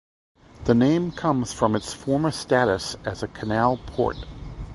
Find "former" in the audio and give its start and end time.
1.93-2.31